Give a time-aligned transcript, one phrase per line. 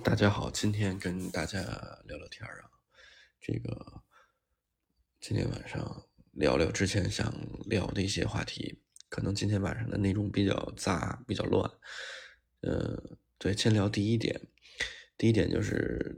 [0.00, 1.60] 大家好，今天跟大家
[2.06, 2.70] 聊聊天啊。
[3.38, 4.02] 这个
[5.20, 7.30] 今天晚上聊聊之前想
[7.66, 11.70] 聊的一些话题，可能今天晚上的内容比较杂，比较乱。
[12.62, 14.40] 呃，对，先聊第一点。
[15.18, 16.16] 第一点就是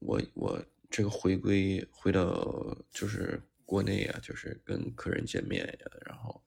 [0.00, 6.42] 我我这个回归回到就是国内啊，就是跟客人见面呀，然后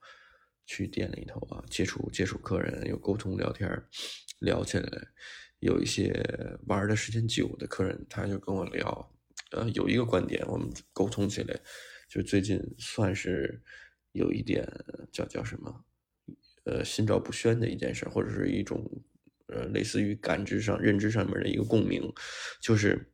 [0.66, 3.66] 去店里头啊，接触接触客人，有沟通聊天，
[4.40, 5.08] 聊起来。
[5.60, 6.12] 有一些
[6.66, 9.12] 玩的时间久的客人，他就跟我聊，
[9.52, 11.58] 呃，有一个观点，我们沟通起来，
[12.08, 13.62] 就最近算是
[14.12, 14.68] 有一点
[15.10, 15.84] 叫叫什么，
[16.64, 18.84] 呃，心照不宣的一件事，或者是一种
[19.46, 22.12] 呃类似于感知上、认知上面的一个共鸣，
[22.60, 23.10] 就是，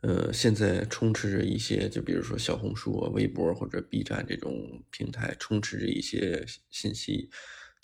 [0.00, 7.30] 呃，现在充斥着一些，就比如说小红书啊、微博或者 B 站这种平台，充斥着一些信息。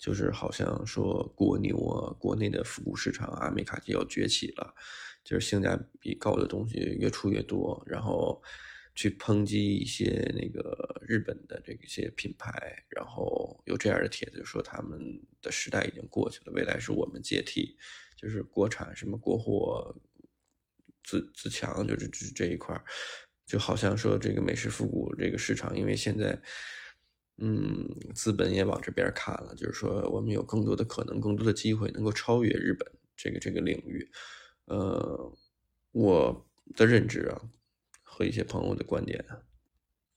[0.03, 4.75] 就是好像说国牛啊，国内的复古市场阿美卡基要崛起了，
[5.23, 8.43] 就是性价比高的东西越出越多，然后
[8.95, 14.99] 去抨击一些那个日本的这些品牌，然后有这样的帖子说他们
[15.41, 17.77] 的时代已经过去了，未来是我们接替，
[18.17, 19.95] 就是国产什么国货
[21.01, 22.77] 自自强，就是这这一块
[23.45, 26.37] 就好像说这个美式复古这个市场，因为现在。
[27.45, 34.09] 嗯，资本也往这边看了，就是说我们有更多的可能，更多的机会能够超越日本这个这个领域。
[34.67, 35.37] 呃，
[35.91, 37.41] 我的认知啊，
[38.01, 39.21] 和一些朋友的观点，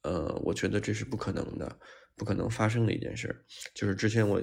[0.02, 1.80] 呃，我觉得这是不可能的，
[2.14, 3.34] 不可能发生的一件事。
[3.74, 4.40] 就是之前我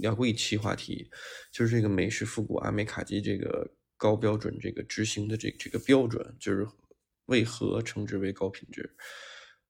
[0.00, 1.08] 聊过一期话题，
[1.52, 6.66] 就是这个美式复古阿美卡基这个高标准这个执行的这这个标准，就是
[7.26, 8.92] 为何称之为高品质，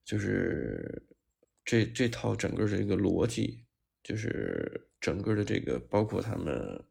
[0.02, 1.02] 就是。
[1.64, 3.64] 这这套整个这个逻辑，
[4.02, 6.84] 就是整个的这个包括他们，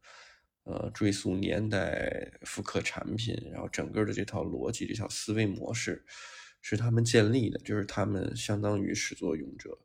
[0.64, 6.04] 呃，追溯年代、复刻产品，然后整个的这套逻辑、这套思维模式，
[6.60, 9.78] 是他们建立的，就是他们相当于始作俑者。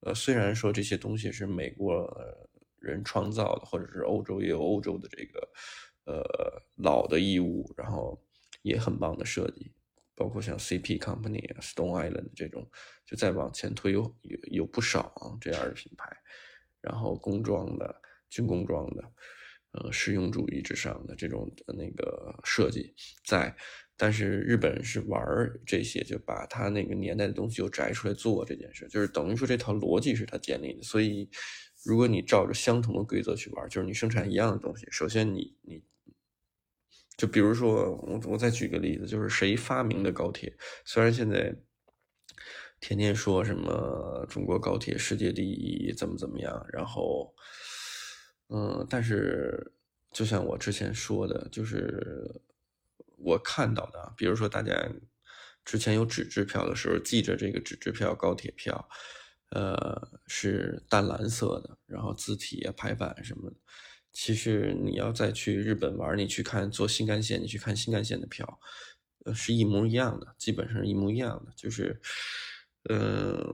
[0.00, 2.08] 呃，虽然说这些东西是美国
[2.78, 5.48] 人创造的，或者是欧洲也有欧洲的这个
[6.04, 8.24] 呃老的义务，然后
[8.62, 9.72] 也很棒的设计。
[10.18, 12.68] 包括像 CP Company、Stone Island 这种，
[13.06, 16.10] 就再往前推有有有不少这样的品牌，
[16.80, 19.12] 然后工装的、军工装的，
[19.70, 22.92] 呃，实用主义之上的这种那个设计
[23.24, 23.54] 在，
[23.96, 25.22] 但是日本是玩
[25.64, 30.82] 这些，就把他那个年代的东西又摘出来做这件事，就是等于说这套逻辑是他建立的。
[30.82, 31.30] 所以，
[31.84, 35.80] 如果你照着相同的规则去玩，就是你生产一样的东西，首先你你。
[37.18, 40.56] 就比如说，我我再举个例子，就是谁发明的高铁？
[40.84, 41.54] 虽然现在
[42.80, 47.34] 天天说什么中国高铁世界第一，怎么怎么样，然后，
[48.50, 49.72] 嗯，但是
[50.12, 52.40] 就像我之前说的，就是
[53.16, 54.72] 我看到的，比如说大家
[55.64, 58.88] 之前有纸质票的时候，记着这个纸质票高铁票，
[59.50, 63.56] 呃，是淡蓝色的，然后字体啊、排版什么的。
[64.12, 68.58] 其实你要再去日本玩，你去看坐新干线，你去看新干线的票，
[69.24, 71.52] 呃，是一模一样的，基本上一模一样的。
[71.54, 72.00] 就是，
[72.88, 73.46] 呃，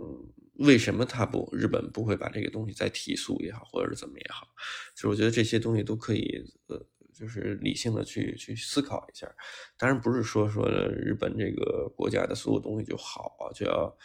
[0.55, 4.47] 为什么他不日本不会把这个东西再提速也好，或者是怎么也好？
[4.95, 9.31] 就是我觉得这些东西都可以，呃，就是理性的去去思考一下。
[9.77, 13.97] 当然不是说说日本这个国家的所有东西就好啊，就要，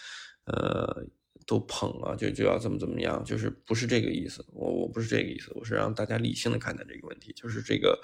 [0.46, 1.08] 呃。
[1.46, 4.46] 都捧啊，就就要怎么怎么样，就是不是这个意思。
[4.54, 7.34] 我我不是这个意思，我是让大家理性的看待这个问题。
[7.36, 8.00] 就是这个，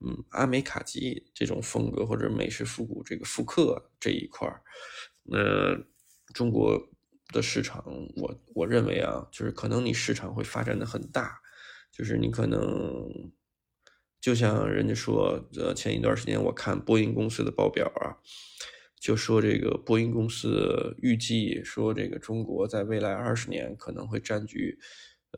[0.00, 4.62] 嗯，阿美卡基这种风格或者美式复古这个复刻这一块儿，
[5.30, 5.78] 呃，
[6.32, 6.88] 中国
[7.28, 7.84] 的市场，
[8.16, 11.40] 我我认为啊，就是可能你市场会发展的很大，
[11.92, 13.30] 就是你可能
[14.20, 18.16] 就像人家说，呃，前一段时间我看波音公司的报表啊。
[19.00, 24.78] 就说这个波音公司预计说，这个中国在未来二十年可能会占据，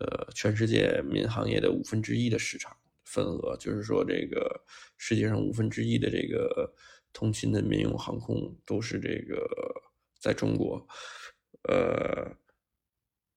[0.00, 3.56] 呃，全世界民航业的五分之一的市场份额。
[3.59, 4.65] 就是说，这个
[4.99, 6.75] 世界上五分之一的这个
[7.13, 9.48] 通勤的民用航空都是这个
[10.21, 10.84] 在中国。
[11.69, 12.36] 呃，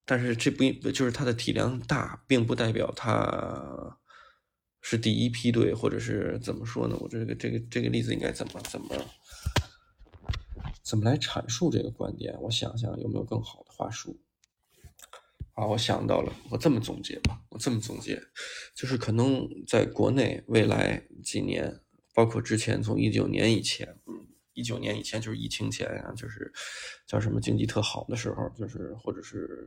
[0.06, 4.00] 但是这不就是它的体量大，并不代表它
[4.82, 6.98] 是第一梯队，或者是怎么说呢？
[7.00, 8.88] 我这个这个这个例子应该怎么怎么？
[10.86, 12.40] 怎么来阐述这个观点？
[12.42, 14.22] 我想想有没有更好的话术。
[15.54, 18.22] 啊，我想到了，我这么总结吧，我这么总结，
[18.76, 21.80] 就是可能在国内未来几年，
[22.14, 26.52] 包括之前从一九年以前，嗯，一九年以前就是疫情前啊，就是
[27.08, 29.66] 叫什么经济特好的时候，就是或者是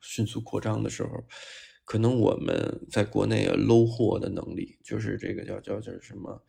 [0.00, 1.10] 迅速扩张的时候，
[1.84, 6.42] 可能我们在国内啊搂货的能力，就是这个叫叫叫什么？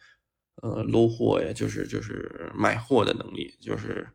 [0.61, 4.07] 呃搂货呀，就是就是买货的能力，就是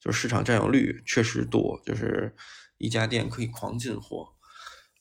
[0.00, 2.34] 就是市场占有率确实多，就是
[2.78, 4.28] 一家店可以狂进货，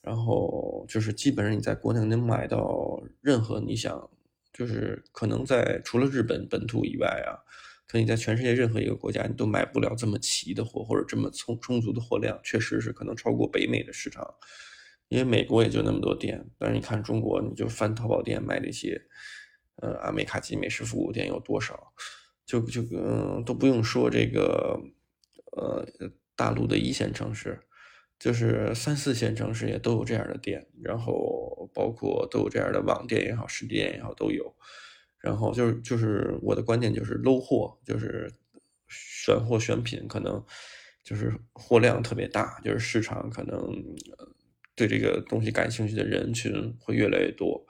[0.01, 4.09] 然后就是基本上你在国内能买到任何你想，
[4.51, 7.44] 就是可能在除了日本本土以外啊。
[7.89, 14.27] 可你在全世界任何一个国家，你都买不了这么齐的货，或者这么充充足的货量，确实是可能超过北美的市场，
[15.07, 16.45] 因为美国也就那么多店。
[16.59, 19.01] 但是你看中国，你就翻淘宝店买那些，
[19.81, 21.94] 呃，阿美卡基美食服务店有多少？
[22.45, 24.79] 就就嗯，都不用说这个，
[25.57, 25.85] 呃，
[26.35, 27.59] 大陆的一线城市，
[28.18, 34.56] 就是三四线城市也都有这样的店，然后包括都有这样的网店也好，实体店也好，都有。
[35.19, 38.31] 然后就是就是我的观点就是搂货，就是
[38.88, 40.41] 选货选品，可能
[41.03, 43.59] 就是货量特别大，就是市场可能
[44.75, 47.65] 对这个东西感兴趣的人群会越来越多。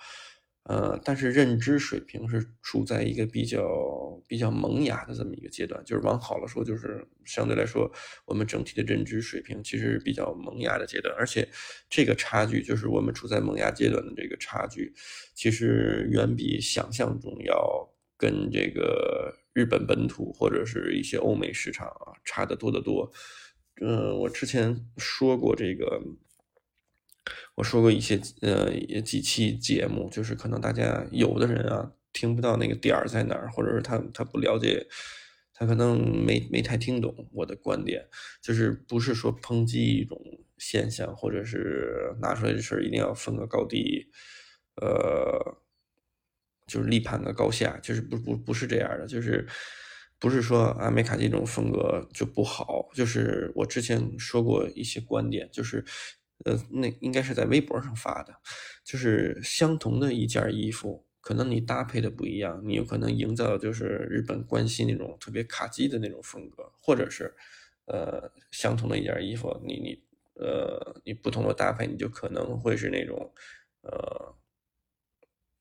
[0.70, 7.90] 呃，但是认知水平是处在一个比较比较萌芽的这么一个阶段，就是往好了说，就是相对来说，
[8.26, 11.48] 我们整体的认知水平其实比较萌芽的阶段，而且
[11.90, 14.94] 这个差距，就是我们处在萌芽阶段的这个差距，
[15.34, 23.10] 其实远比想象中要跟这个日本本土或者是一些欧美市场啊差得多得多。
[23.80, 26.02] 嗯，我之前说过这个。
[27.58, 28.72] 我说过一些呃
[29.02, 34.86] 几期节目，就是可能大家有的人啊听不到那个点儿在哪儿，或者是他他不了解，
[35.56, 38.08] 他可能没没太听懂我的观点，
[38.44, 40.22] 就是不是说抨击一种
[40.60, 44.06] 现象，或者是拿出来的事儿一定要分个高低，
[44.76, 45.58] 呃，
[46.68, 49.48] 就是立判个高下，就是不不不是这样的，就是
[50.20, 55.84] 不是说阿美卡这种风格就不好，就是我之前说过一些观点，就是。
[56.48, 58.34] 呃，那应该是在微博上发的，
[58.84, 67.36] 就是相同的一件衣服，可能你搭配的不一样，你有可能营造就是日本关系那种特别卡机的那种风格，或者是，
[67.86, 70.04] 呃，相同的一件衣服，你你
[70.36, 73.34] 呃，你不同的搭配，你就可能会是那种，
[73.82, 74.34] 呃。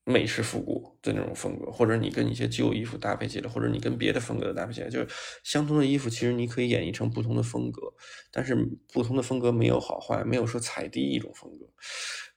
[0.09, 5.09] 美式复古的那种风格，或者你跟一些旧衣服搭配起来，或者你跟别的风格搭配起来，就是
[5.43, 7.83] 相同的衣服，其实你可以演绎成不同的风格，
[8.31, 8.55] 但是
[8.93, 11.69] 不同的风格没有好坏，没有说踩低一种风格。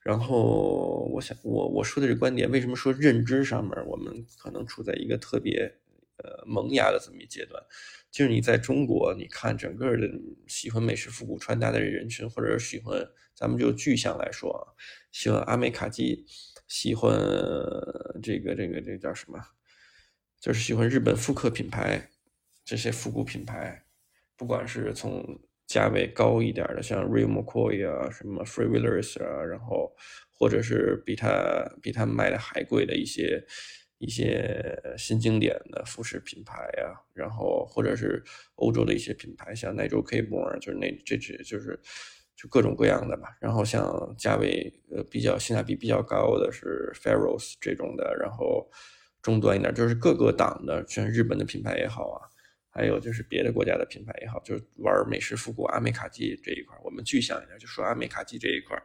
[0.01, 5.71] 然后我想，我我说的这观点，为什么说认知上面我们可能处在一个特别
[6.17, 7.63] 呃萌芽的这么一阶段？
[8.09, 10.09] 就是你在中国，你看整个的
[10.47, 12.99] 喜欢美式复古穿搭的人群，或者是喜欢
[13.35, 14.73] 咱们就具象来说啊，
[15.11, 16.25] 喜欢阿美卡基。
[16.69, 17.11] 喜欢
[18.23, 19.37] 这个这个这个叫什么？
[20.39, 22.09] 就是喜欢日本复刻品牌，
[22.63, 23.83] 这些复古品牌，
[24.37, 25.37] 不管是从
[25.67, 29.93] 价位高一点的，像 Real McCoy 啊，什么 Free Willers 啊，然后
[30.31, 33.43] 或者是比它比它卖的还贵的一些
[33.97, 38.23] 一些新经典的服饰品牌呀，然后或者是
[38.55, 40.21] 欧洲的一些品牌，像 Nigel K.
[40.21, 41.77] b o r n 就是那这只就是。
[42.41, 48.65] 就各种各样的吧，然后像价位呃比较性价比比较高的是 f a r o s 这种的，然后
[49.21, 52.23] 中端一点就是各个档的，像日本的品牌也好啊，
[52.69, 58.81] 还有就是别的国家的品牌也好，就是玩美式复古阿美卡基这一块，我们具象一点就说阿美卡基这一块，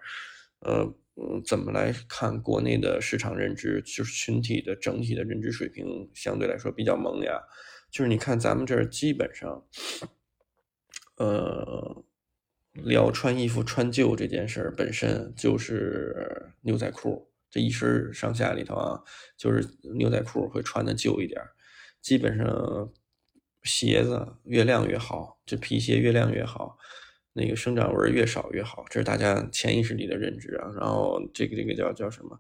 [0.59, 7.41] 呃嗯，怎么来看国内的市场认知，就是群体的整体的认知水平相对来说比较萌芽，
[7.89, 9.65] 就是你看咱们这儿基本上，
[11.19, 12.05] 呃。
[12.75, 19.01] 聊穿衣服穿旧这件事儿本身就是牛仔裤，这一身上下里头啊，
[19.37, 19.65] 就是
[19.95, 21.41] 牛仔裤会穿的旧一点
[22.03, 22.93] 基本上
[23.63, 26.77] 鞋子越亮越好，这皮鞋越亮越好，
[27.33, 30.71] 那个生长纹越少越好，这是大家潜意识里的认知啊。
[30.77, 32.39] 然后这个这个叫叫什么？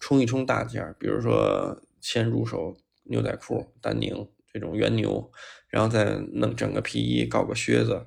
[0.00, 5.30] 冲一冲大件，比如说先入手牛仔裤、丹宁这种原牛，
[5.68, 8.06] 然后再弄整个皮衣，搞个靴子。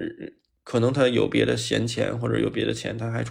[0.00, 0.37] 嗯
[0.68, 3.24] 可能他有别的闲钱，或者有别的钱，他还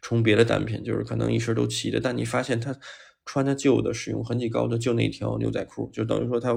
[0.00, 2.00] 充别的单品，就是可能一身都齐的。
[2.00, 2.74] 但你发现他
[3.26, 6.54] 穿的旧的、使用痕迹高的，就那条牛仔裤，就等于说他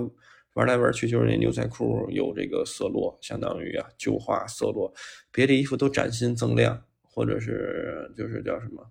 [0.54, 4.94] 玩来玩去就是那牛仔裤有这个色落，相当于啊旧化色落。
[5.34, 8.90] 别的衣服都崭新锃亮，或者是就是叫什么，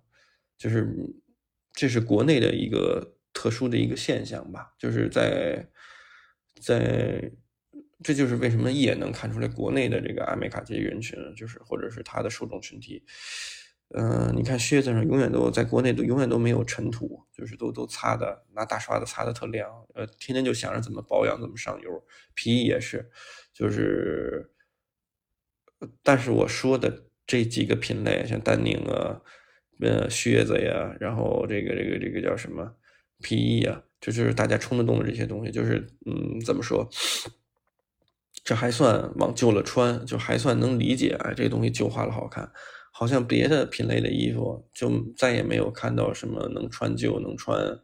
[0.58, 0.86] 就是
[1.72, 5.66] 这是国内的一个特殊的一个现象吧，就是在
[6.60, 7.32] 在。
[8.04, 13.02] 这就是为什么一眼能看出来国内的这个阿美卡这些人群，就是或者是他的受众群体，
[13.96, 23.10] 嗯，你看靴子上永远都在国内都永远都没有尘土，就是都都擦的拿大刷子擦的特亮，呃，天天就想着怎么保养怎么上油，皮衣也是，
[23.52, 24.50] 就是，
[26.02, 29.22] 但是我说的这几个品类，像丹宁啊，
[29.80, 32.76] 呃，靴子呀，然后这个这个这个叫什么
[33.22, 33.82] 皮衣啊。
[34.00, 36.86] 就是大家冲得动的这些东西，就是嗯，怎么说？
[38.44, 41.16] 这还算往旧了穿，就还算能理解。
[41.20, 42.52] 哎，这东西旧化了好看，
[42.92, 47.80] 好像别的品类的衣服就再也没有看到什么能穿旧、能穿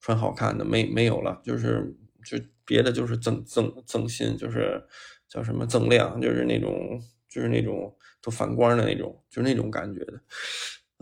[0.00, 1.40] 穿好看的，没没有了。
[1.44, 4.82] 就是就别的就是增增增新，就是
[5.28, 10.20] 叫什么增量，就是那种就是那种都反光的那种，就是那种感觉的。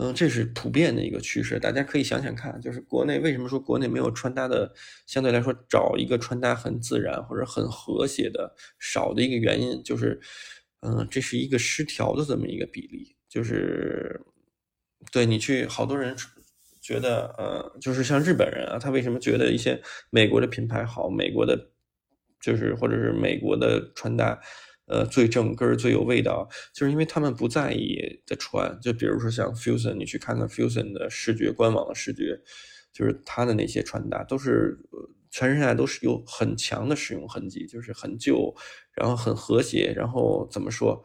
[0.01, 4.73] 嗯，这是普遍的一个趋势，大家可以想想看，就是国内为什么说国内没有穿搭的，
[5.07, 10.21] 相对来说找一个穿搭很自然或者很和谐的少的一个原因，就是，
[10.83, 14.21] 嗯，这是一个失调的这么一个比例，就是，
[15.11, 16.17] 对你去好多人
[16.81, 21.71] 觉得，呃，就是像日本人啊，他为什么觉得一些美国的品牌好，美国的，
[22.41, 24.41] 就是或者是美国的穿搭。
[24.89, 28.79] 呃，最正根儿、最有味道，就是因为他们不在意的穿。
[28.81, 32.41] 就比如说像 Fusion，你去看看 Fusion 的视觉、官网的视觉，
[32.93, 34.79] 就是他的那些穿搭都是
[35.31, 38.55] 全身上下都是有很强的使用痕迹，就是很旧，
[38.95, 41.05] 然后很和谐，然后怎么说？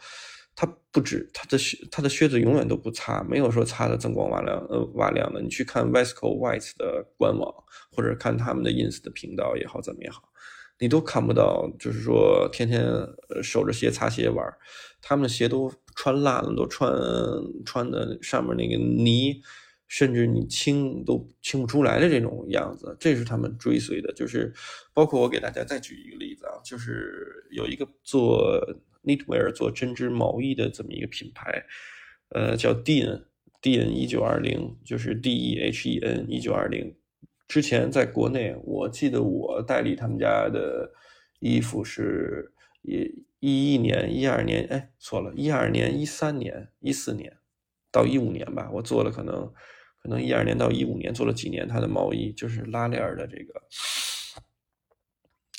[0.55, 5.41] 他不止他的靴，他的靴子永远都不擦，没有说擦的锃光瓦亮、呃瓦亮的。
[5.41, 7.51] 你去看 Vesco White 的官网，
[7.91, 10.21] 或者看他们的 Ins 的频道也好，怎么也好。
[10.83, 12.83] 你都看不到，就是说天天
[13.41, 14.45] 守着鞋擦鞋玩
[15.01, 16.91] 他们鞋都穿烂了，都穿
[17.63, 19.41] 穿的上面那个泥，
[19.87, 24.11] 甚至你清都清不出来的这种样子，这是他们追随的。
[24.11, 24.53] 就是
[24.93, 28.61] 包括我给大家再举一个例子啊，就是有一个做
[29.05, 31.63] knitwear 做针织毛衣的这么一个品牌，
[32.27, 36.93] 呃，叫 Dean，Dean 一九二零，就是 D E H E N 一九二零。
[37.47, 40.91] 之前在国内，我记得我代理他们家的
[41.39, 47.37] 衣服是一一一年、一二年，哎，错了，一二年、一三年、一四年
[47.91, 49.53] 到一五年吧，我做了可能
[50.01, 53.53] 可能一二年到一五年做了几年他的毛衣，就是拉链的这个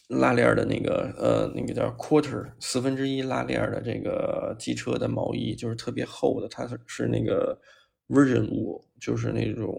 [0.09, 7.61] 拉链的那个呃那个叫 quarter 四分之一拉链的这个机车的毛衣，就是特别厚的，它是是那个
[8.09, 9.79] version 五就是那种。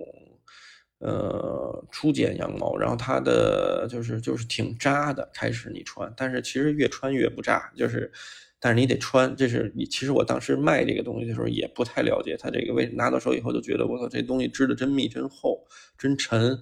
[0.99, 5.29] 呃，初剪羊毛，然后它的就是就是挺扎的。
[5.33, 8.09] 开始你穿，但是其实越穿越不扎，就是，
[8.59, 9.35] 但是你得穿。
[9.35, 16.57] 这是你其实我当时卖这个东西的时候也不太了解它这个，为拿到手以后就觉得我操，这东西织的真密、真厚、真沉。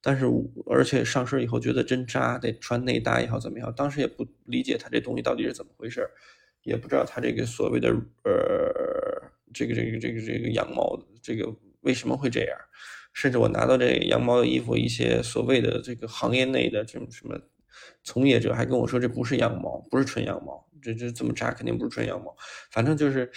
[0.00, 0.26] 但是
[0.66, 3.72] 而且上身以后觉得真扎，得穿内搭也好怎么样。
[3.76, 6.08] 当时也不理解它这东西到底是怎么回事，
[6.62, 7.88] 也不知道它这个所谓的
[8.24, 12.58] 呃这个这个这个这个羊毛这个为什么会这样。
[13.12, 17.38] 甚至我拿到这羊毛的衣服，一些所谓的这个行业内的这种什么
[18.02, 22.34] 从业者还跟我说这不是羊毛，不是纯羊毛，这这这么扎肯定不是纯羊毛。
[22.70, 23.30] 反正就是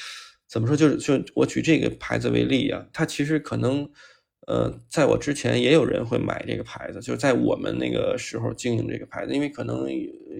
[0.47, 3.89] 怎么说，就是就我举这个牌子为例啊，它其实可能
[4.47, 9.87] 呃，在我之前也有人会买这个牌子，就是在我们那个时候经营这个牌子，因为可能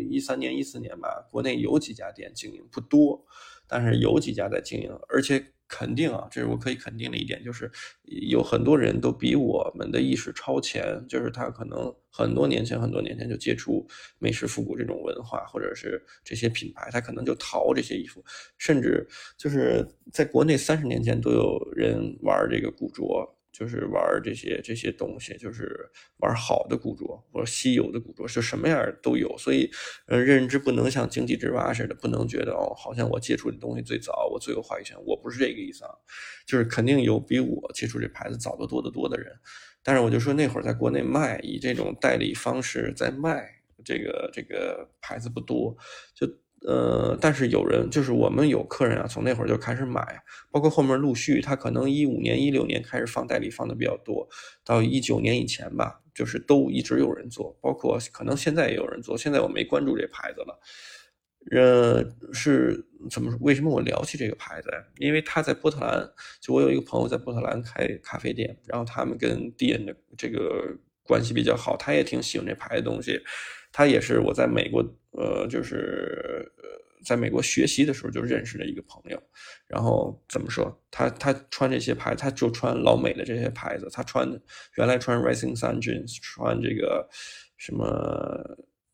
[0.10, 3.26] 一三年、一四年吧，国内有几家店经营不多，
[3.68, 5.44] 但是有几家在经营，而且。
[5.68, 7.72] 肯定啊，这是我可以肯定的一点，就是
[8.04, 13.88] 有很多人都比我们的意识超前，就是他可能很多年前、很多年前就接触
[14.20, 18.24] 美式复古这种文化，或者是这些品牌，他可能就淘这些衣服，
[18.58, 19.08] 甚至
[19.38, 23.32] 就是在国内三十年前都有人玩这个古着。
[23.58, 29.38] 就是玩这些这些东西，就是玩好的古着或者稀有的古着，就什么样都有。
[29.38, 29.72] 所以，
[30.08, 34.98] 呃，认知不能像井底之蛙似的，不能觉得哦，好像我接触的东西最早，我最有话语权。
[35.06, 35.92] 我不是这个意思啊，
[36.46, 39.32] 就是肯定有比我接触这牌子早得多得多的人。
[39.82, 43.50] 但是我就说那会儿在国内卖，以这种代理方式在卖
[43.86, 45.78] 这个这个牌子不多，
[46.14, 46.28] 就。
[46.68, 54.28] 呃，但是有人就是我们有客人啊，从那会儿就开始买，包括后面陆续，他可能一五年、一六年开始放代理放的比较多，
[54.64, 60.60] 到一九年以前吧，就是都一直有人做，包括可能现在也有人做，现在我没关注这牌子了。
[61.52, 62.04] 呃，
[62.34, 63.38] 是怎么？
[63.42, 64.70] 为什么我聊起这个牌子？
[64.98, 66.10] 因为他在波特兰，
[66.42, 73.22] 就我有一个朋友在波特兰开咖啡店，然后他们跟 D N 的这个关系比较好，他也挺喜欢这牌子东西。
[73.76, 76.50] 他也是我在美国，呃，就是，
[77.06, 79.22] 在美国学习的时候就认识的一个朋友。
[79.68, 80.74] 然后怎么说？
[80.90, 83.90] 他他穿这些牌，他就穿老美的这些牌子。
[83.92, 84.26] 他穿
[84.78, 87.06] 原来穿 Rising Sun Jeans，穿这个
[87.58, 87.86] 什么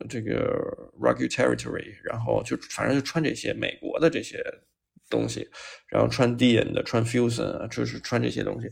[0.10, 4.44] 这个 Rugged Territory，然后就反正就穿这些美国的这些
[5.12, 5.48] 东西。
[5.90, 8.68] 然后穿 d n 的，穿 Fusion 啊，就是穿这些东西。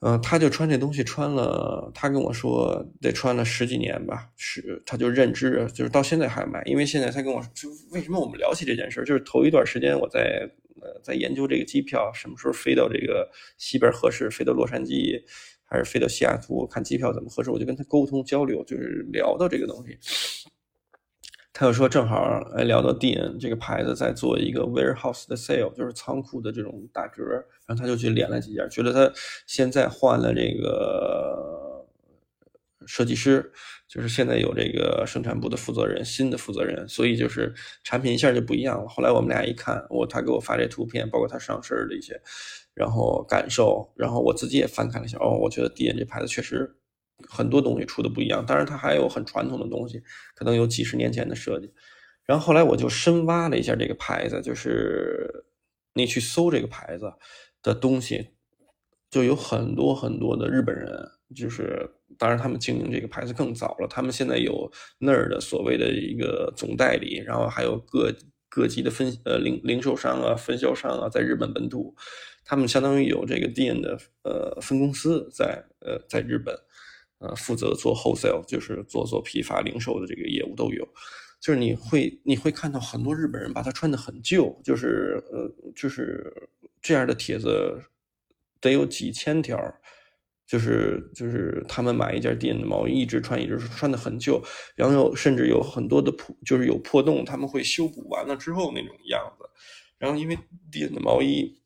[0.00, 6.62] 嗯，他就穿这东西穿了，他跟我说得穿了十几年吧，是他就认知，就是到现在还买。
[6.66, 7.42] 因为现在他跟我，
[7.90, 10.46] 为什么我们聊起这件事就是头一段时间我在
[10.82, 13.26] 呃在研究这个机票什么时候飞到这个
[13.56, 15.18] 西边合适，飞到洛杉矶
[15.64, 19.98] 还是飞到西雅图看机票怎么合适，我就跟他沟通交流，就是聊到这个东西。
[21.58, 27.22] 他又说正好哎聊到 D N 这个牌子在做一个 warehouse 的 sale，就是仓库的这种打折，
[27.66, 29.10] 然后他就去连了几家，觉得他
[29.46, 31.82] 现在换了这个
[32.86, 33.50] 设计师，
[33.88, 38.86] 就是现在有这个生产部的负责人，新的负责人，所以就是产品一下就不一样了。
[38.86, 42.20] 后来我们俩一看，我他给我发这图片，包括他上身的一些，
[42.74, 46.76] 然后感受，然后我自己也翻看了一下，哦，我觉得 D N 这牌子确实。
[47.28, 50.02] 很多东西出的不一样，当然它还有很传统的东西，
[50.34, 51.72] 可能有几十年前的设计。
[52.24, 55.46] 然后后来我就深挖了一下这个牌子，就是
[55.94, 57.12] 你去搜这个牌子
[57.62, 58.30] 的东西，
[59.10, 68.12] 就有很多很多的日本人，就是当然他们经营这个牌子更早了，他们现在有那儿的所谓的一个总代理，然后还有各
[68.48, 71.94] 各级的分呃零零售商啊、分销商啊，在日本本土，
[72.44, 76.54] 他们相当于有这个店的呃分公司在呃在日本。
[77.18, 80.86] 呃，负责做 wholesale，就是做做批发零售的这个业务都有。
[81.40, 86.50] 就是你会你会看到很多日本人把它穿的很旧，就是呃，就是
[86.82, 87.80] 这样的帖子
[88.60, 89.58] 得有几千条，
[90.46, 94.42] 就是就是他们买一件 D N 的毛衣，一直穿一直穿的很旧，
[94.74, 99.44] 然后甚至有很多的破，就是有破洞，他们会修补完了之后那种样子。
[99.98, 100.38] 然后因为
[100.70, 101.62] D N 的毛衣。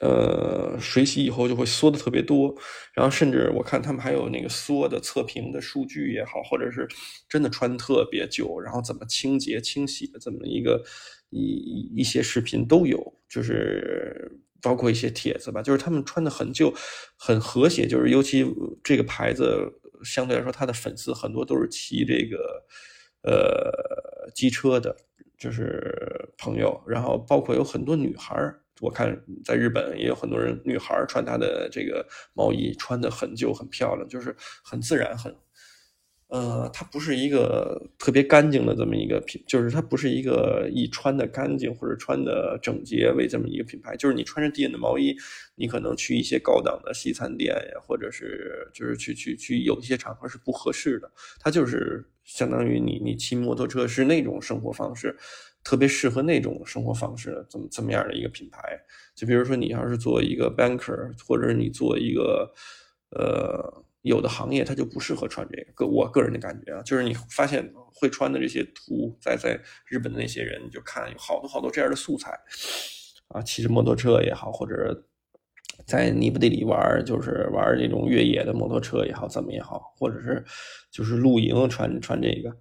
[0.00, 2.54] 呃，水洗以后就会缩的特别多，
[2.94, 6.88] 然后甚至我看他们还有那个缩的测评的数据也好，或者是
[7.28, 10.82] 真的穿特别久，然后怎么清洁清洗的这么一个
[11.28, 16.72] 一一些视频都有，就是包括一些帖子吧，就是他们穿的很旧，
[17.18, 18.46] 很和谐，就是尤其
[18.82, 19.70] 这个牌子
[20.02, 22.64] 相对来说，他的粉丝很多都是骑这个
[23.22, 24.96] 呃机车的，
[25.36, 28.59] 就是朋友，然后包括有很多女孩儿。
[28.80, 34.34] 我看在日本也有很多人，女孩穿她的这个毛衣，穿的很旧很漂亮，就是
[34.64, 35.34] 很自然，很，
[36.28, 43.94] 呃，它不是一个特别干净的这么一个品，就是它不是一个以穿的干净或者穿的整洁为这么一个品牌。
[43.96, 45.14] 就是你穿着 D N 的毛衣，
[45.56, 51.12] 你可能去一些高档的西餐店呀，或者是就是去去去有一些场合是不合适的。
[51.38, 55.14] 它就是相当于你你骑摩托车是那种生活方式。
[55.62, 58.60] 特别适合那种生活方式，怎么怎么样的一个品牌？
[59.14, 62.50] 就比如说，你要是做一个 banker，或者你做一个，
[63.10, 65.72] 呃，有的行业它就不适合穿这个。
[65.74, 72.32] 个我个人的感觉啊，就是你发现会穿的这些图，在在日本的那些人，你就看有好多好多这样的素材，
[73.28, 75.06] 啊，骑着摩托车也好，或者
[75.86, 80.42] 在泥巴地里玩，就是玩那种越野的摩托车也好，怎么也好，或者是
[80.90, 82.56] 就是露营穿穿这个。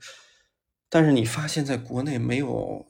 [0.90, 2.89] 但是你发现，在国内没有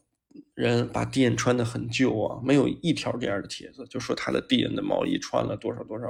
[0.54, 6.08] 人把 D N 穿的很旧啊，没有一条这样的帖子，就说他的 D N 的毛衣穿了多少多少，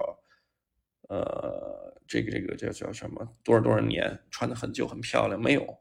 [1.08, 5.80] 呃，这个这个叫叫什么多少多少年，穿的很旧很漂亮，没有。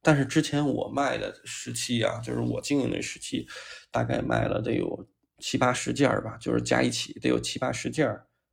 [0.00, 3.46] 但是之前我卖的时期啊，就是我经营的时期，
[3.90, 8.08] 大概卖了得有七八十件吧，就是加一起得有七八十件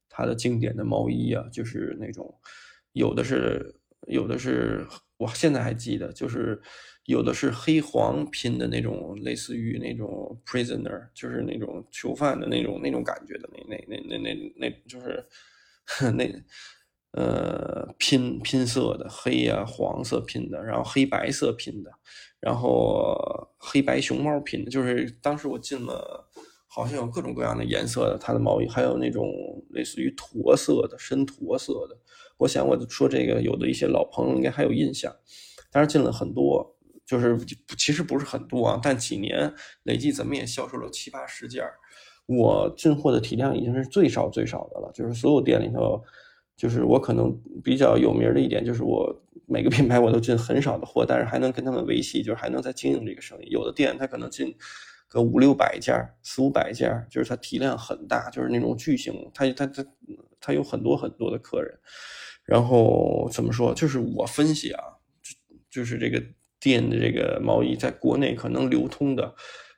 [0.10, 2.40] 他的经典的毛衣啊，就是那种
[2.92, 3.76] 有的是
[4.08, 4.86] 有的是。
[5.20, 6.62] 我现在还记得，就是
[7.10, 15.26] 有的是黑黄拼的那种，类似于那种 prisoner，就是那种囚犯的那种那种感觉的那那那那那那就是
[16.14, 16.32] 那
[17.14, 21.92] 呃拼拼色的黑呀黄色拼的，然后黑白色拼的，
[22.40, 23.18] 然后
[23.58, 26.30] 黑白熊猫拼的，就是当时我进了，
[26.68, 29.26] 好像有各种各样的颜色的它的毛衣，还有那种
[29.72, 31.98] 类似于驼色的深驼色的。
[32.38, 35.12] 我想，我说这个有的一些老朋友应该还有印象，
[35.72, 36.78] 当然进了很多，
[37.10, 37.36] 就是
[37.76, 39.52] 其实不是很多啊，但几年
[39.86, 41.64] 累计怎么也销售了七八十件
[42.28, 46.00] 我进货的体量已经是最少最少的了，就是所有店里头，
[46.56, 49.12] 就是我可能比较有名的一点就是我
[49.48, 53.50] 每个品牌我都进很少的货，但是还能跟他们维系，就是还能在经营这个生意。
[53.50, 54.56] 有的店它可能进
[55.08, 59.84] 个五六百件四五百件就是它体量很大，就是那种巨型，它它它
[60.40, 61.76] 它有很多很多的客人。
[62.46, 63.74] 然后怎么说？
[63.74, 64.84] 就是我分析啊，
[65.24, 66.24] 就就是这个
[66.60, 69.34] 店的这个毛衣，在国内可能流通的，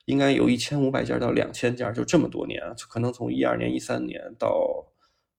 [0.06, 4.88] 应该有一千五百件到两千件，就这么多年，可能从一二年、一三年到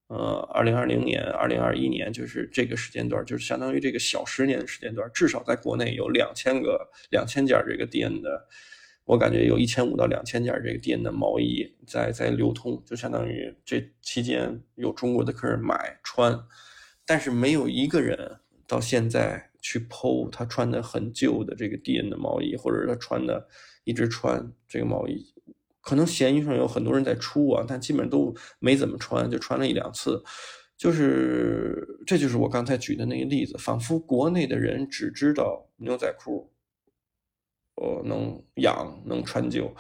[0.09, 8.47] 呃二零二零年、二零二一年，就是这个时间段，就是相当于这个小十年的时间段，至少在国内有两千个、两千件这个店的，
[9.05, 16.39] 我感觉有一千五到两千件这个店的毛衣在在流通，就相当于这期间有中国的客人买穿。
[17.05, 23.49] 但是没有一个人到现在去剖他穿的很旧的这个 D N 的毛衣，或者是他穿的
[23.85, 25.25] 一直穿这个毛衣，
[25.81, 30.23] 可能闲鱼上有很多人在出啊，但基本上都没怎么穿，就穿了一两次，
[30.77, 36.53] 就是这就是我刚才举的那个例子，仿佛国内的人只知道牛仔裤，
[37.77, 39.75] 呃，能养能穿旧。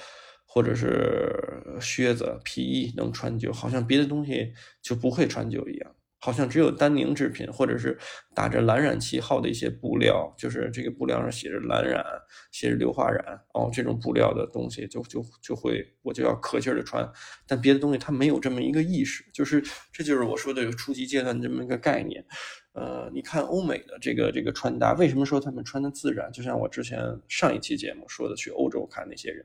[0.55, 5.97] 或者是靴子、皮衣能穿旧，好像别的东西就不会穿旧一样。
[6.24, 7.98] 好像只有丹宁制品，或者是
[8.32, 12.00] 打着蓝染旗号的一些布料，就是这个布料上写着蓝染、
[12.52, 17.04] 写着硫化染哦，这种布料的东西就就就会我就要可劲儿的穿。
[17.44, 19.61] 但别的东西它没有这么一个意识，就是
[19.92, 22.24] 这就是我说的初级阶段这么一个概念。
[22.74, 26.30] 呃，你看欧美的这个这个穿搭，为什么说他们穿的自然？
[26.30, 29.44] 就像我之前上一期节目说的，去欧洲看那些人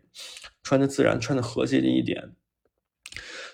[0.62, 2.36] 穿的自然，穿的和谐的一点。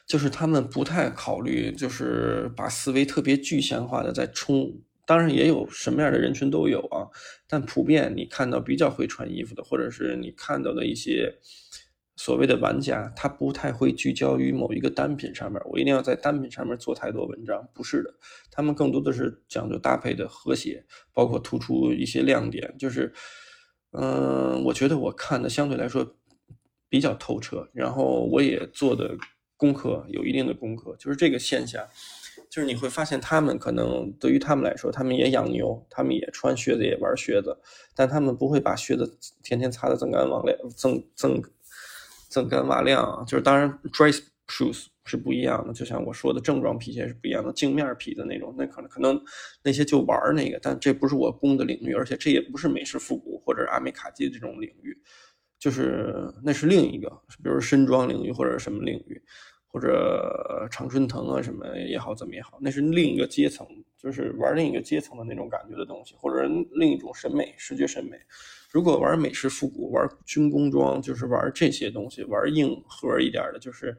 [0.06, 4.82] 就是他们不太考虑，就是把思维特别具象化的在冲。
[5.06, 7.08] 当然也有什么样的人群都有啊，
[7.46, 11.34] 但普遍你看到比较会穿衣服的，或者是你看到的一些
[12.16, 15.62] 所谓的玩家，他不太会聚焦于某一个单品上面。
[15.66, 18.14] 我一定要在单品上面做太多文章，不是的，
[18.50, 22.74] 他们更多的是讲究搭配的和谐，包括突出一些亮点。
[22.80, 23.12] 就是，
[23.92, 26.16] 嗯，我觉得我看的相对来说
[26.88, 29.18] 比较透彻，然后我也做的。
[29.64, 31.88] 功课有一定的功课，就是这个现象，
[32.50, 37.58] 就是你会发现他们可能对于他们来说，他们也养牛，他们也穿靴子，也玩靴子，
[37.96, 41.42] 但他们不会把靴子天天擦的锃干瓦亮，锃锃
[42.30, 43.24] 锃干瓦亮。
[43.26, 44.12] 就是当然，dry
[44.50, 49.18] shoes 是不一样的，就像我说的正装皮鞋是不一样的，镜面皮的那种，那可能可能
[49.64, 54.98] 那些就玩那个，但这不是我攻的领域，而且这也不是美式复古或者阿美卡基这种领域，
[55.58, 57.10] 就是那是另一个，
[57.42, 59.24] 比如身装领域或者什么领域。
[59.74, 68.16] 或者常春藤啊什么也好，怎么也好，那是另一个阶层，就是玩另一个阶层的那种感觉的东西，或者另一种审美、视觉审美。
[68.70, 73.98] 如果玩美式复古、玩军工装，就是玩这些东西，玩硬核一点的，就是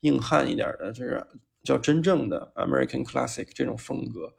[0.00, 1.26] 硬汉一点的，就是
[1.62, 4.30] 叫真正的 American Classic 这种风格。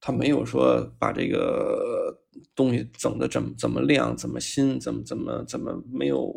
[0.00, 2.16] 他没有说把这个
[2.56, 6.34] 东西整的怎么怎么亮、怎么新、怎么怎么怎么没有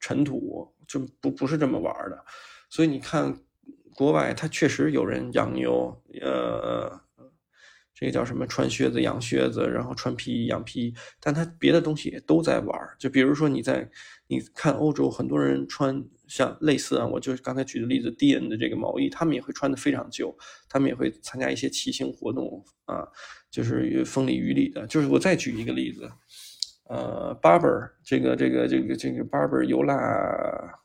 [0.00, 2.24] 尘土，就不不是这么玩的。
[2.72, 3.36] 所以你看，
[3.94, 6.90] 国外他确实有人养牛，呃，
[7.92, 8.46] 这个叫什么？
[8.46, 13.86] 穿靴子养靴子，然后穿皮衣养皮衣，但他别的东西也都在玩就比如说你在
[14.26, 20.34] 你看欧洲，很多人穿像类似啊，我就是刚才举的例子，D N 的这个毛衣，他们也会穿的非常旧，
[20.66, 23.06] 他们也会参加一些骑行活动啊，
[23.50, 24.86] 就是风里雨里的。
[24.86, 26.10] 就是我再举一个例子，
[26.88, 29.94] 呃，Barber 这个这个这个这个 Barber 油蜡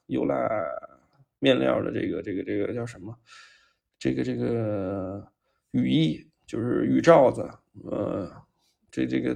[0.08, 0.36] 油蜡。
[1.39, 3.15] 面料的这个这个这个叫什么？
[4.00, 5.28] 这个这个
[5.71, 7.41] 雨衣就是雨罩子，
[7.89, 8.32] 呃，
[8.91, 9.36] 这这个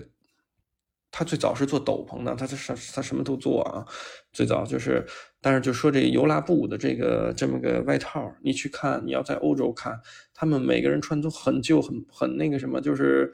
[1.09, 3.85] 他最早是做斗篷的，他他什他什么都做啊。
[4.31, 5.05] 最早就是，
[5.41, 9.99] 但是就说这油蜡布的这个这么个外套，你去看，你要在欧洲看，
[10.33, 13.31] 他们每个人穿都很旧，很很那个什么，就是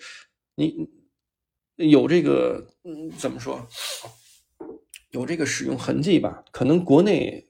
[0.55, 0.89] 你
[1.75, 3.67] 有这个嗯，怎么说？
[5.11, 6.43] 有这个使用痕迹吧？
[6.51, 7.45] 可能国内。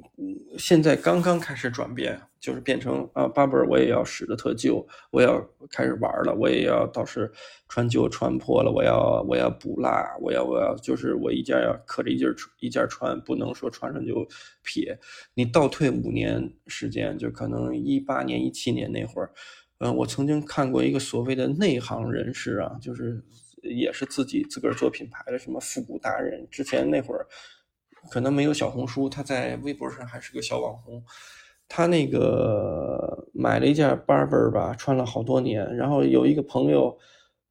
[0.57, 5.39] 现在刚刚开始转变，就是变成啊，八本我也要使的特旧，我要
[5.69, 7.31] 开始玩了，我也要倒是
[7.69, 12.27] 穿旧穿破了，我要我要补蜡，我要我要就是我一件要刻着一件
[12.59, 14.27] 一件穿，不能说穿上就
[14.63, 14.97] 撇。
[15.35, 19.29] 你倒退五年时间，就可能一八年一七年那会儿，
[19.77, 23.23] 嗯，我曾经看过一个所谓的内行人士啊，就是
[23.69, 27.27] 也是自己自个儿做品牌的什么复古达人，之前那会儿。
[28.10, 31.03] 可能没有小红书，他在微博上还是个小网红。
[31.67, 35.75] 他那个买了一件 Barber 吧，穿了好多年。
[35.75, 36.97] 然后有一个朋友，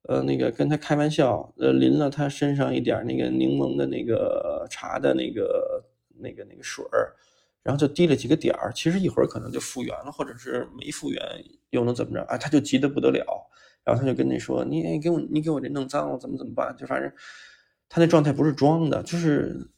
[0.05, 7.13] 呃，那个跟他开玩笑，呃，淋了他身上一点那个柠檬的那个茶的那个那个那个水儿，
[7.63, 8.73] 然后就滴了几个点儿。
[8.73, 11.23] 其实一会儿可能就复原了，或者是没复原
[11.71, 12.23] 又能怎么着？
[12.23, 13.27] 啊，他就急得不得了。
[13.87, 17.11] 然后他就跟你说：“你给我，你给我这弄脏了，怎么怎么办？”就反正
[17.89, 19.71] 他那状态不是装的，就是。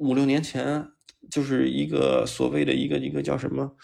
[0.00, 0.92] 五六年前，
[1.28, 3.74] 就是一个所谓的一个一个叫什么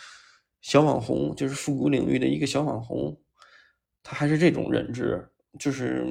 [0.61, 3.21] 小网红，就是复古领域的一个小网红，
[4.01, 6.07] 他还是这种认知，就是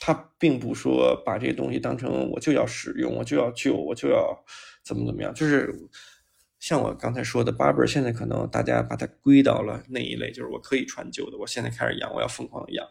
[0.00, 4.36] 他并不说把这个东西当成我就要使用，我就要旧，我就要
[4.84, 5.72] 怎么怎么样，就是
[6.64, 12.86] 像我刚才说的，Barber 现在可能大家把它归到了那一类，就是我可以穿旧的，我现在开始养，我要疯狂的养，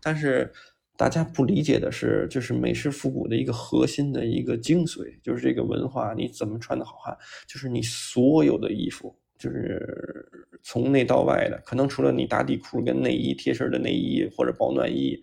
[0.00, 0.52] 但是。
[0.98, 7.14] 大家不理解的是，就是美式复古的一个核心的一个精髓，就是这个文化，你怎么穿的好看，
[7.46, 10.26] 就是你所有的衣服，就是
[10.62, 15.22] 从内到外的，可能除了你打底裤跟内衣贴身的内衣或者保暖衣，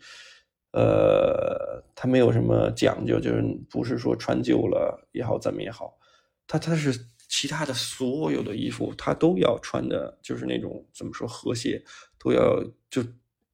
[0.74, 5.98] 呃，它没有什么讲究，就是不是说穿旧了也好，怎么也好，
[6.46, 6.94] 它它是
[7.36, 11.84] 其他的所有的衣服，他都要穿的，就是那种怎么说和谐，
[12.20, 13.04] 都要就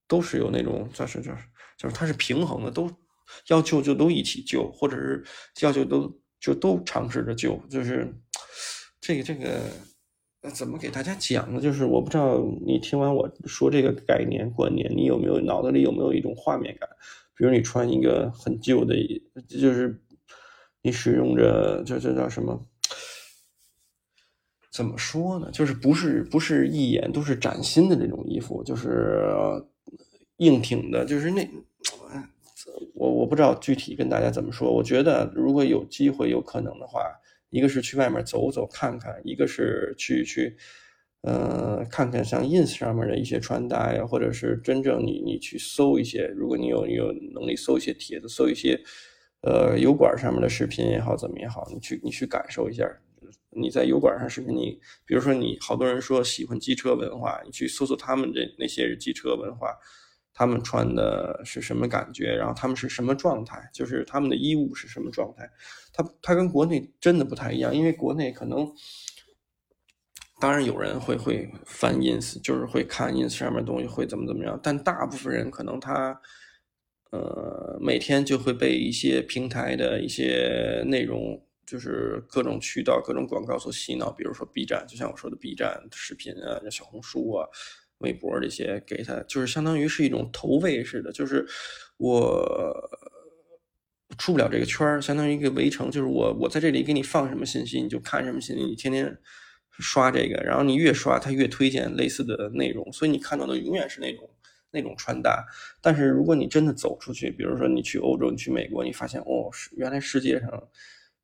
[0.05, 1.37] 都是有那种就是就是
[1.77, 2.91] 就是它是平衡的，都
[3.47, 5.23] 要救就都一起救，或者是
[5.61, 8.13] 要救都就都尝试着救，就是
[8.99, 9.61] 这个这个
[10.53, 11.61] 怎么给大家讲呢？
[11.61, 12.37] 就是我不知道
[12.67, 16.89] 你听完我说这个概念观念，你有没有脑子里有没有一种画面感？
[17.33, 18.93] 比如你穿一个很旧的，
[19.47, 20.01] 就是
[20.81, 22.65] 你使用着，这这叫什么？
[24.79, 25.49] 怎么说呢？
[25.51, 29.25] 就是不是不是一眼都是崭新的那种衣服，就是
[30.37, 31.45] 硬挺的，就是那
[32.93, 34.71] 我我不知道具体跟大家怎么说。
[34.71, 37.01] 我觉得如果有机会有可能的话，
[37.49, 40.55] 一个是去外面走走看看，一个是去去
[41.23, 48.79] 呃看看像 ins 上面的一些穿搭呀，或者是真正你你去搜一些，如果你有你有能力搜一些帖子，搜一些
[49.41, 52.89] 呃油管上面的视频也好，怎么也好，你去你去感受一下。
[53.59, 59.75] 你在油管上视频，你比如说你好多人说喜欢机车文化，你去搜索他们这那些机车文化，
[60.33, 65.49] 他们穿的是什么感觉，然后他们是什么状态，就是他们的衣物是什么状态，
[65.91, 68.71] 他他跟国内真的不太一样，因为国内可能，
[70.39, 76.21] 当然有人会会翻 ins，就是会看 ins 上面东西会怎么怎么样，但大部分人可能他，
[77.11, 81.45] 呃，每天就会被一些平台的一些内容。
[81.69, 87.47] 就是各种渠道、各种广告所洗脑，比如说 B 站，就像我说的 B 站视频啊、小红书啊、
[87.99, 91.11] 微博这些，给他就是相当于是一种投喂似的。
[91.11, 91.45] 就是
[91.97, 92.89] 我
[94.17, 95.91] 出不了这个圈儿，相当于一个围城。
[95.91, 99.15] 就是我我在这里给你放什么信息，你就看什么信息，你天天
[99.77, 104.27] 刷这个，然后你越刷，它越推荐类似的内容，所以你看到的永远是那种
[104.71, 105.45] 那种穿搭。
[105.83, 110.49] 但是如果你真的走出去，比如说你去欧洲、你去美国，你发现哦，原来世界上。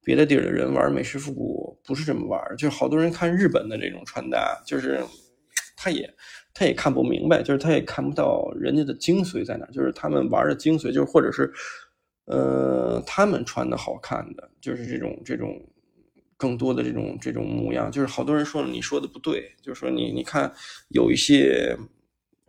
[0.05, 5.03] 别的地儿的人玩美式复古不是这么玩，就是好多人看日本的这种穿搭，就是
[5.75, 6.07] 他也
[6.53, 11.51] 他也看不明白，就是他也看不到人家的精髓在哪，就是他们玩的精髓，就是或者是
[12.25, 15.59] 呃他们穿的好看的，就是这种这种
[16.37, 20.53] 更多的这种这种模样，就是好多人说你说的不对，就是说你你看
[20.89, 21.75] 有一些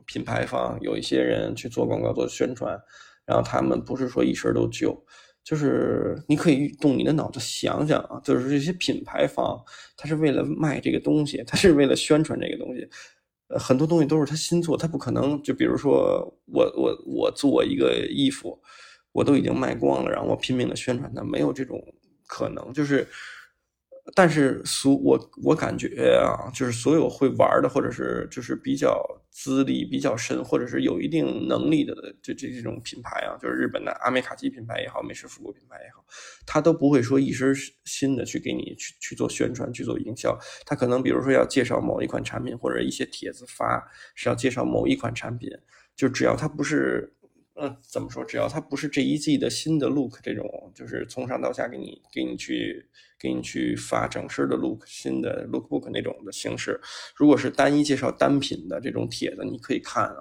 [0.05, 2.79] 品牌方有一些人去做广告做宣传，
[3.25, 5.03] 然后他们不是说一身都旧。
[5.47, 9.57] 就是你可以动你的脑子想想啊，就是这些品牌方，
[9.97, 12.89] 他是为了卖这个东西，他是为了宣传这个东西，
[13.47, 18.61] 呃，很多东西都是他新做，他不可能就比如说我我我做一个衣服，
[19.13, 21.81] 我都已经卖光了，然后我拼命的宣传它，没有这种
[22.27, 23.07] 可能，就是。
[24.15, 36.05] 但是所我我感觉啊，就是所有会玩的，或者是就是比较资历比较深，或者是有一定能力的这这这种品牌啊，就是日本的阿美卡基品牌也好，美式复古品牌也好，
[36.47, 40.39] 他都不会说一身新的去给你去去做宣传、去做营销。
[40.65, 45.51] 他可能比如说要介绍某一款产品，或者一些帖子发是要介绍某一款产品，
[45.97, 47.13] 就只要他不是。
[47.59, 48.23] 嗯，怎么说？
[48.23, 52.87] 只要它不是这一季的新的 look，这种就是从上到下给你给你去
[53.19, 56.79] 给你去发整身的 look，新的 lookbook 那种的形式。
[57.17, 60.21] 如果是单一介绍单品的这种帖子，你可以看啊，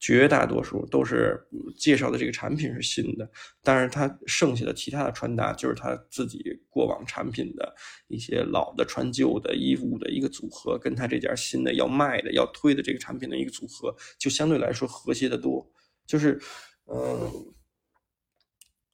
[0.00, 1.40] 绝大多数都是
[1.78, 3.30] 介绍的这个产品是新的，
[3.62, 7.72] 但是它剩下的其他的穿搭就是他自己过往产品的
[8.08, 15.64] 一些老的穿旧的衣物的一个组合，跟他这件新的要卖的要推的这个产品的一个组合，就相对来说和谐的多。
[16.06, 16.38] 就是，
[16.86, 17.30] 嗯，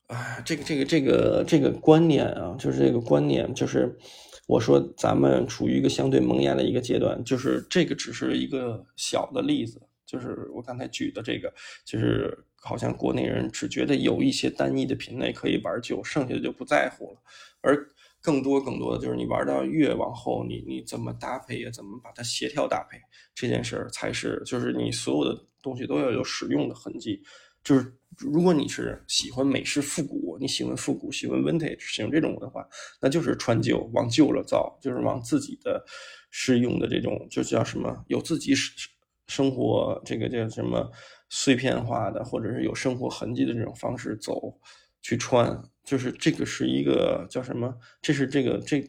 [0.07, 3.99] 哎，这个这个这个这个观念啊，就是这个观念，就是
[4.47, 11.53] 我说咱们处于一个相对萌芽的一个阶段，就是这个只是一个小的例子，就是我刚才举的这个，
[11.85, 17.21] 就是好像国内人只觉得有一些单一的品类可以玩久，剩下的就不在乎了，
[17.61, 17.89] 而
[18.23, 23.01] 更多更多的就是你玩到越往后，你你怎么搭配呀，怎么把它协调搭配，
[23.35, 25.50] 这件事儿才是，就是你所有的。
[25.63, 27.23] 东西都要有使用的痕迹，
[27.63, 32.67] 就是如果你是喜欢美式复古，你喜欢复古，喜欢 vintage，喜欢这种的话，
[33.01, 35.85] 那就是穿旧，往旧了造，就是往自己的
[36.31, 38.89] 适用的这种，就叫什么，有自己生
[39.27, 40.91] 生活这个叫什么
[41.29, 44.59] 碎片化的，或者是有生活痕迹的这种方式走
[45.03, 47.75] 去穿，就是这个是一个叫什么？
[48.01, 48.85] 这是这个这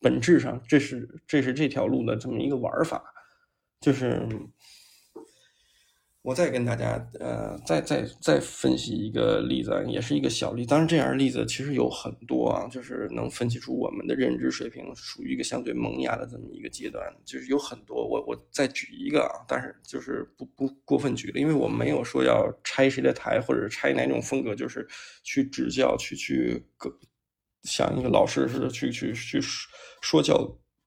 [0.00, 3.02] 本质上这是这是这条路的这么一个玩法，
[3.80, 4.28] 就是。
[6.22, 10.66] 我再跟大家，呃，再再再分析一个例子，也是一个小例。
[10.66, 18.06] 当然，这样的例子其实有很多啊，就是能分析出我们的认知水平属于一个相对萌芽的这么一个阶段，就是有很多。
[18.06, 24.86] 我我再举一个啊，但是就是不不过分举了，因为我没有说要拆谁的台，或者拆哪种风格，就是
[25.22, 26.92] 去指教，去去个
[27.62, 29.40] 像一个老师似的去去去
[30.02, 30.36] 说教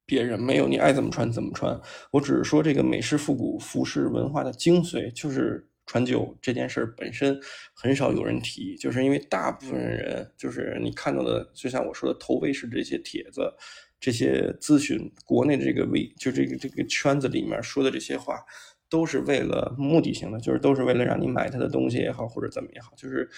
[0.06, 1.80] 别人，没有你爱怎么穿怎么穿。
[2.10, 7.38] 我只是说这个美式复古服饰文化的精髓就是穿旧这件事本身
[7.74, 13.52] 很少有人提，就是因为大部分人就是你看到的，就像我说的投喂式这些帖子。
[14.04, 18.34] 这些咨询，国内的这个微，就这个这个圈子里面说的这些话，
[18.88, 23.30] 都是为了目的性的，就是都是为了让你买他的东西也好，或者怎么也好，就是。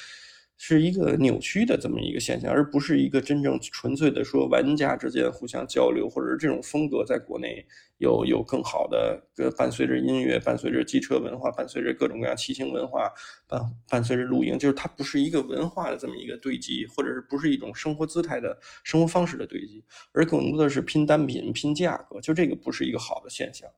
[0.66, 7.62] 是一个扭曲的这么一个现象，而不是一个真正纯粹的说玩家之间互相交流，或者是这种风格在国内
[7.98, 9.22] 有有更好的，
[9.59, 13.12] 伴随着音乐，伴随着机车文化，伴随着各种各样骑行文化，
[13.46, 23.68] 伴伴随着露营，就是它不是一个文化的这么一个堆积，或者是不是一种生活姿态的生活方式的堆积，而更多的是拼单品、拼价格，就这个不是一个好的现象。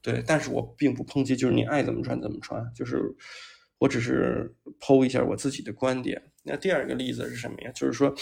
[0.00, 3.16] 对，但是我并不抨击，就是你爱怎么穿怎么穿，就是。
[3.78, 6.22] 我只是剖一下我自己的观点。
[6.44, 7.70] 那第二个例子是什么呀？
[7.74, 8.14] 就是说，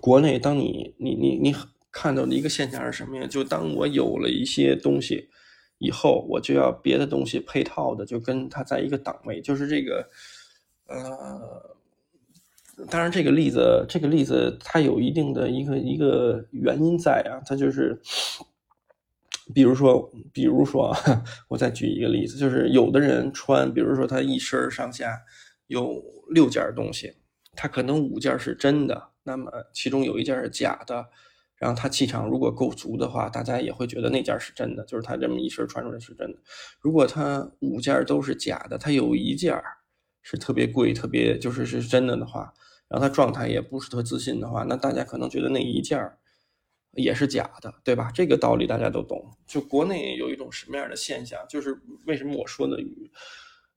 [0.00, 1.54] 国内当你你你你
[1.92, 3.26] 看到的一个现象是什么呀？
[3.26, 5.28] 就当我有了一些东西
[5.78, 9.40] 以后，我就要别的东西配套的，就跟它在一个档位。
[9.40, 10.08] 就是这个，
[10.86, 11.76] 呃，
[12.90, 18.00] 当然这个例子，这个例子它有一定的一个一个原因在啊，它就是。
[19.54, 20.94] 比如说，比如说，
[21.48, 25.20] 我再举一个例子，就是有的人穿，比如说他一身上下
[25.66, 27.14] 有六件东西，
[27.54, 31.08] 他可能五件是真的，那么其中有一件是假的，
[31.56, 36.38] 然后他气场如果够足的话，大家也会觉得那件是真的，就是他这么一身穿出来是真的。
[36.80, 39.60] 如果他五件都是假的，他有一件
[40.22, 42.52] 是特别贵、特别就是是真的的话，
[42.88, 45.98] 然后他状态也不是特自信的话，那大家可能觉得那一件
[46.92, 48.10] 也是假的，对吧？
[48.14, 49.24] 这个道理大家都懂。
[49.46, 52.76] 就国内有一种什么样的现象，就是为什么我说的，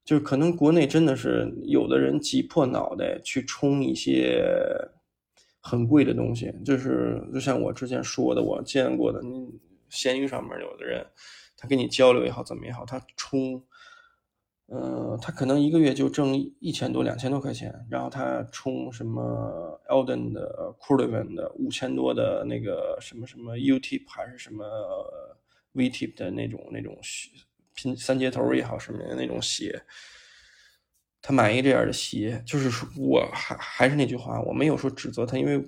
[0.04, 4.46] 就是可能国内真的是有的人挤破脑袋去冲一些
[5.60, 9.22] 很贵的东西，就是就像我之前说的，我见过的，
[9.90, 11.06] 闲鱼上面有的人，
[11.56, 13.64] 他跟你交流也好，怎么也好，他冲。
[14.76, 24.66] 嗯，他可能一个月就挣一千多、两千多块钱，然后他充什么 Elden 的、c o r d o v a n 的五千多的那个什么什么 Utip 还是什么
[25.76, 26.98] Vtip 的那种那种
[27.76, 29.80] 拼三接头也好什么的那种鞋，
[31.22, 35.64] 他买一这样的鞋，就是说我还还是那句话，我没有说指责他，因为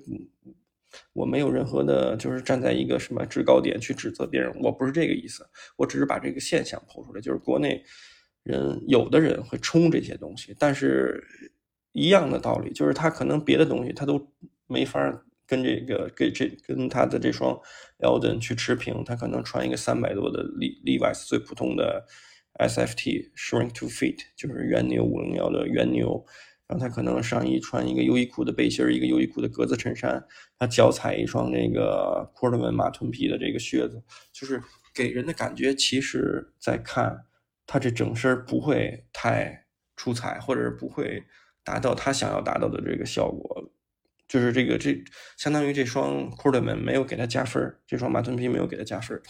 [1.12, 7.84] 我没有任何的，就是站在一个什么制高点去指责别人，我不是这个意思，我只是把这个现象抛出来，就是国内。
[8.46, 11.20] 人有的人会冲这些东西，但是
[11.90, 14.32] 一样的道理，就是他可能别的东西他都
[14.68, 15.00] 没法
[15.44, 17.58] 跟这个跟这跟他的这双
[17.98, 19.02] Elden 去持平。
[19.04, 22.06] 他可能穿一个三百多的 Levi's 最普通的
[22.60, 26.24] SFT Shrink to Fit，就是原牛五零幺的原牛，
[26.68, 30.24] 然后他可能上衣穿一个优衣库的背心一个优衣库的格子衬衫，
[30.56, 34.00] 他脚踩一双那个 Portman 马臀皮的这个靴子，
[34.32, 34.62] 就是
[34.94, 37.24] 给人的感觉，其实在看。
[37.66, 41.24] 他这整身不会太出彩，或者是不会
[41.64, 43.70] 达到他想要达到的这个效果，
[44.28, 45.02] 就是这个这
[45.36, 49.20] 相当于这双 c o r d m a n 没有给他加分，这双马臀皮没有给他加分。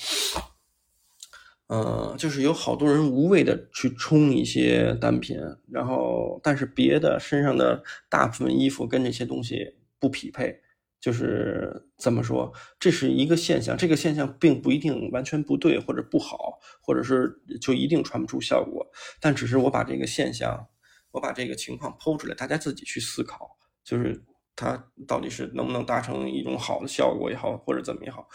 [1.69, 5.37] 嗯，就是有好多人无谓的去冲一些单品，
[5.71, 10.61] 然后但是别的身上的大部分衣服跟这些东西不匹配。
[11.01, 18.85] 就是怎么说，这是一个现象，这个现象并不一定完全不对或者不好，或者是就一定传不出效果。
[19.21, 20.67] 但只是我把这个现象，
[21.13, 23.49] 我把这个情况剖出来，大家自己去思考，
[23.85, 24.21] 就是
[24.57, 28.27] 它到底是能不能达成一种好的效果也好，或者怎么也好，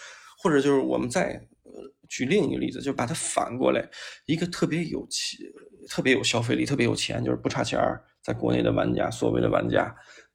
[0.42, 1.42] 或者就是我们再
[2.08, 3.86] 举另一个例子，就把它反过来，
[4.26, 5.40] 一个特别有钱、
[5.90, 7.80] 特别有消费力、特别有钱，就是不差钱，
[8.22, 9.94] 在国内的玩家，所谓的玩家。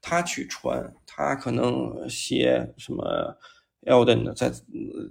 [0.08, 3.36] 他去穿，他可能鞋什么
[3.86, 4.52] Elden 的，在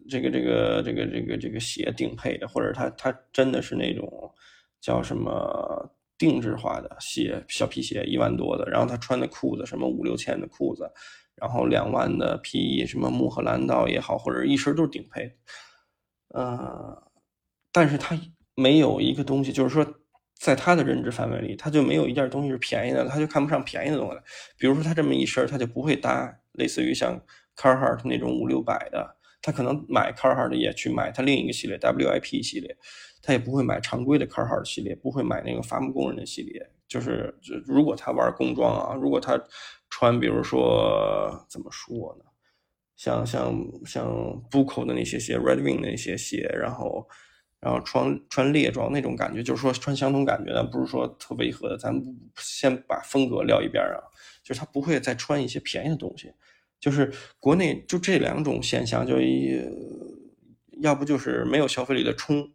[0.07, 4.33] 这个这个这个这个这个鞋顶配的，或者他他真的是那种
[4.79, 10.89] 叫什么定制化的鞋，小皮鞋一万多的，然后他穿的裤子什么五六千的裤子，
[11.35, 15.29] 然后两万的皮衣，什么穆赫兰道也好，或者一身都是顶配，
[16.29, 17.11] 呃，
[17.73, 18.17] 但是他
[18.55, 19.85] 没有一个东西，就是说。
[20.37, 24.17] 在他的认知范围里，他就没有一件东西是便宜的，他就看不上便宜的东西。
[24.57, 27.19] 比如说，他这么一身，他就不会搭类似于像
[27.55, 32.77] Carhartt 那种五六百的，他可能买 Carhartt 也去买他另一个系列 WIP 系列，
[33.23, 36.69] 他也不会买常规的 Carhartt 系列，不会买那个伐木工人的系列。
[36.87, 37.33] 就是
[37.65, 39.41] 如果他玩工装啊，如果他
[39.89, 42.25] 穿，比如说怎么说呢，
[42.97, 43.55] 像像
[43.85, 44.05] 像
[44.51, 47.07] b u c o 的那些鞋，Red Wing 那些鞋，然后。
[47.65, 51.75] 然后穿穿猎装那种感觉，就是说穿相同感觉的，不是说特违和的。
[51.75, 53.97] 咱们先把风格撂一边啊，
[54.43, 56.31] 就是他不会再穿一些便宜的东西。
[56.79, 59.59] 就是国内就这两种现象，就一
[60.79, 62.47] 要不就是没有消费力的冲，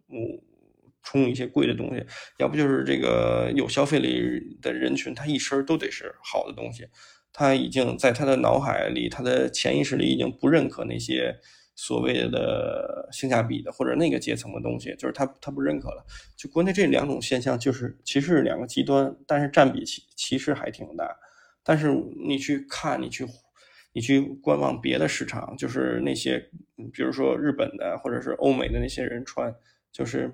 [1.03, 2.07] 冲一些贵的东西，
[2.39, 6.87] 要不就是这个有消费力的人群，他一身都得是好的东西。
[7.33, 11.37] 他已经在他的脑海里，他的潜意识里已经不认可那些
[11.83, 16.05] 所谓的性价比的或者那个阶层的东西，就是他他不认可了。
[16.37, 21.17] 就国内这两种现象，就是其实是两个极端，但是占比其其实还挺大。
[21.65, 21.91] 但是
[22.27, 23.27] 你去看，你去
[23.95, 26.39] 你去观望别的市场，就是那些
[26.93, 29.55] 比如说日本的或者是欧美的那些人穿，
[29.91, 30.31] 就是。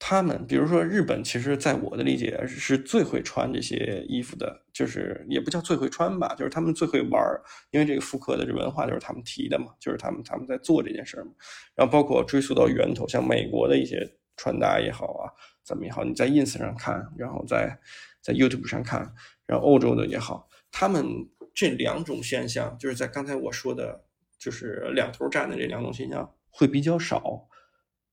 [0.00, 7.42] 他们，比如说日本，其实在我的理解是最会穿这些衣服的，就是也不叫最会穿吧，就是他们最会玩儿，
[7.72, 11.32] 因为这个复刻的这文化就是他们提的嘛，就是他们他们在做这件事儿嘛。
[11.74, 15.26] 然后包括追溯到源头，像美国的一些穿搭也好啊，
[15.64, 17.76] 怎么也好，你在 ins 上看，然后在
[18.22, 19.12] 在 youtube 上看，
[19.46, 21.04] 然后欧洲的也好，他们
[21.52, 24.04] 这两种现象，就是在刚才我说的，
[24.38, 27.47] 就是两头站的这两种现象会比较少。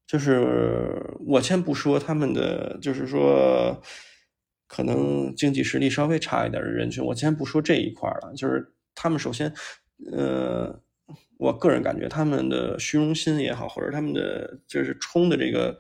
[0.07, 3.81] 就是我先不说他们的，就是说
[4.67, 8.33] 可能经济实力稍微差一点的人群，我先不说这一块了。
[8.35, 9.51] 就是他们首先，
[10.11, 10.79] 呃，
[11.37, 15.77] 我个人感觉他们的虚荣心也好，或者他们的就是冲的这个，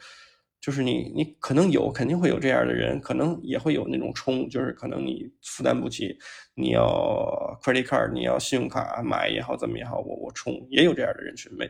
[0.59, 6.17] 就是你你可能有，肯定会有这样的人，可能也会有那种冲，就是可能你负担不起，
[6.55, 11.69] 你要 credit card，你要信用卡买也好，怎么也好，我我冲，也有这样的人群没。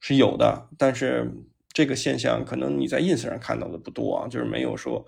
[0.00, 1.30] 是有的，但是
[1.72, 5.06] 这个现象可能你在 ins 上看到的不多啊，就是没有说，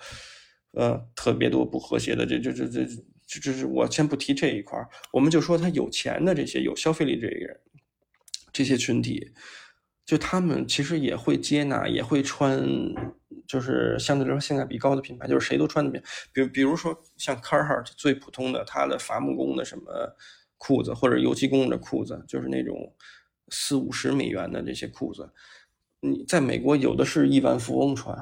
[0.73, 2.25] 呃，特别多不和谐的。
[2.27, 2.85] 这这这这
[3.27, 7.59] 这这是我先不提这一块儿我们就说他有钱的这些有消费力这个人，
[8.53, 9.33] 这些群体，
[10.05, 12.63] 就他们其实也会接纳，也会穿，
[13.49, 16.01] 就是相对来说性价比高的品牌，就是谁都穿的品，
[16.35, 20.15] 比比如说像 carhart 最普通的，他的伐木工的什么
[20.59, 22.95] 裤子，或者油漆工的裤子，就是那种。
[23.53, 25.31] 四五十美元的这些裤子，
[26.01, 28.17] 你在美国有的是亿万富翁穿，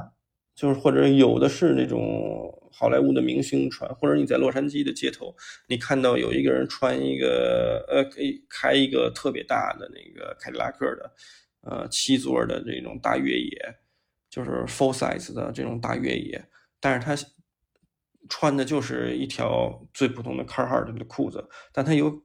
[0.57, 5.33] 就是或者有的是那种好莱坞的明星穿，或者你在洛杉矶的街头，
[5.69, 11.13] 你看到有一个人穿一个呃，可以开一个特别大的那个凯迪拉克的，
[11.63, 13.77] 呃，七座的这种大越野，
[14.29, 16.45] 就是 full size 的这种大越野，
[16.81, 17.17] 但是他
[18.29, 22.21] 穿的就是一条最普通的 Carhartt 的裤子，但他有。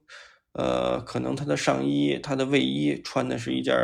[0.58, 3.74] 呃，可能他的上衣、他的卫衣穿的是一件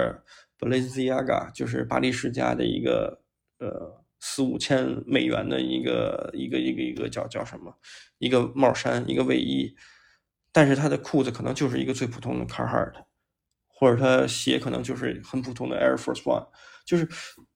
[0.59, 3.21] Balenciaga，就是巴黎世家的一个
[3.59, 7.77] 呃四五千美元的一个一个一个一个叫叫什么
[8.17, 9.77] 一个帽衫一个卫衣，
[10.51, 13.05] 但是他的裤子可能就是一个最普通的 Carhartt，
[13.69, 16.49] 或者他鞋可能就是很普通的 Air Force One，
[16.87, 17.07] 就是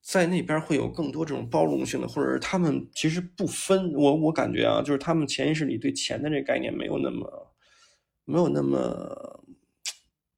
[0.03, 7.55] 在那边会有更多这种包容性的，或者是他们其实不分我我感觉啊，就是他们潜意识里对钱的这概念没有那么。
[8.27, 9.43] 没有那么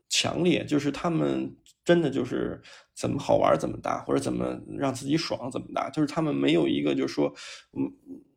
[0.09, 1.53] 强烈，就是他们
[1.84, 2.62] 真的就是
[2.95, 7.34] 怎么好玩怎么搭，或者怎么让自己爽怎么搭，就是他们没有一个就是说，
[7.76, 7.93] 嗯，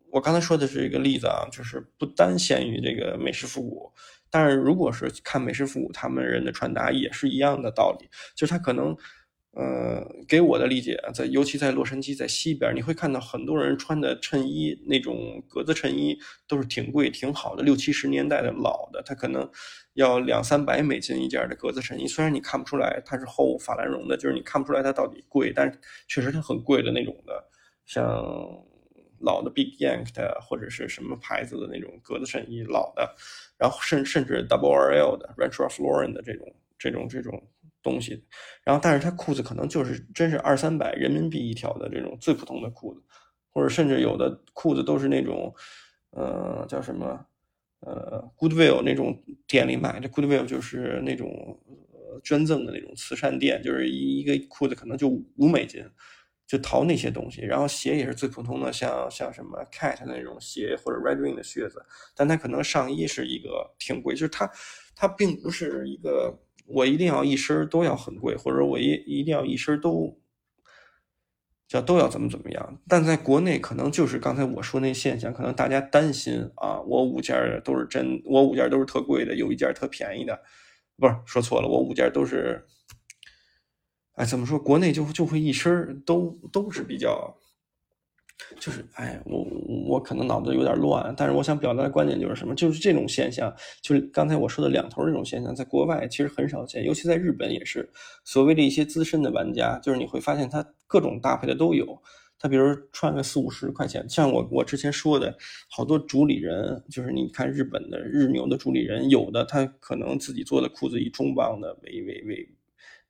[0.09, 3.93] 我刚才说的是一个例子啊，就是不单限于这个美式复古，
[4.31, 8.97] 但是如果是看美式复古，他们人的穿搭也是一样的道理，就是他可能。
[9.53, 19.49] 呃，给我的理解，在尤其在洛杉矶，在西边，你会看到很多人穿的衬衣，那种格子衬衣都是挺贵、挺好的，六七十年代的老的，它可能
[19.95, 22.07] 要两三百美金一件的格子衬衣。
[22.07, 25.77] 虽然你看不出来它是厚法兰绒的，就是你看不出来它到底贵，但是
[26.07, 27.43] 确实它很贵的那种的，
[27.85, 28.23] 像
[29.19, 33.13] 老的 Big Yank 的或者是什么牌子的那种格子衬衣，老的，
[33.57, 37.43] 然后甚甚至 Double RL 的 Ralph Lauren 的这种这种这种。
[37.83, 38.23] 东西，
[38.63, 43.01] 然后但是他裤子可能就是真是二三百人民币一条的这种最普通的裤子，
[43.49, 45.53] 或者甚至有的裤子都是那种，
[46.11, 47.25] 呃，叫什么，
[47.79, 51.59] 呃，Goodwill 那种店里买的，Goodwill 就是那种
[52.23, 55.83] 捐赠的那种慈善店，就是一一个裤子可能就五美金，
[56.45, 57.41] 就淘那些东西。
[57.41, 61.83] 然后鞋也是最普通的，像像什么 Cat 那种鞋或者 Red Wing 的靴子，
[62.15, 64.47] 但它可能上衣是一个挺贵，就是它
[64.95, 66.39] 它并不是一个。
[66.73, 70.19] 我一定要一身都要很贵，或者我一一定要一身都
[71.67, 72.81] 叫都要怎么怎么样？
[72.87, 80.39] 但在国内可能就是刚才我说那现象，可能大家担心啊，我五件都是真，我五件都是特贵的，有一件特便宜的，
[80.97, 82.65] 不是说错了，我五件都是，
[84.15, 84.59] 哎，怎么说？
[84.59, 87.37] 国内就就会一身都都是比较。
[88.59, 89.45] 就是，哎，我
[89.87, 92.53] 我可能脑子有点乱，但是我想表达的观点就是什么？
[92.55, 97.89] 就是这种现象，就是刚才我说的两头这种现象，在国外其实很少见，尤其在日本也是。
[98.23, 102.01] 所谓的一些资深的玩家，就是你会发现他各种搭配的都有。
[102.43, 105.37] 他比如穿个四五十块钱，像我我之前说的，
[105.69, 112.49] 好多主理人，就是你看日本的日牛的主理人，有的他可能自己做的裤子以重磅的为为为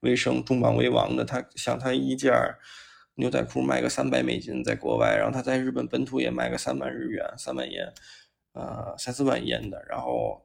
[0.02, 1.24] 为生、重磅为王的。
[1.24, 2.34] 他像他一件
[3.22, 7.94] 牛仔裤卖个三百美金，在国外，然后他在日本本土也卖个三万日元、三万烟，
[8.54, 9.86] 呃，三四万烟的。
[9.88, 10.44] 然后